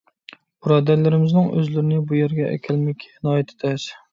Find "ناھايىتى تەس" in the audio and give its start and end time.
3.29-3.91